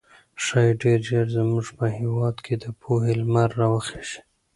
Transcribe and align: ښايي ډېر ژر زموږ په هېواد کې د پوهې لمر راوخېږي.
ښايي 0.43 0.71
ډېر 0.83 0.99
ژر 1.09 1.25
زموږ 1.37 1.65
په 1.77 1.85
هېواد 1.97 2.35
کې 2.45 2.55
د 2.63 2.65
پوهې 2.81 3.13
لمر 3.19 3.49
راوخېږي. 3.59 4.19